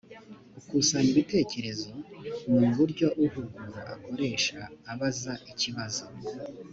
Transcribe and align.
gukusanya 0.53 1.09
ibitekerezo 1.13 1.89
ni 2.49 2.55
uburyo 2.67 3.07
uhugura 3.23 3.79
akoresha 3.95 4.59
abaza 4.91 5.33
ikibazo. 5.51 6.03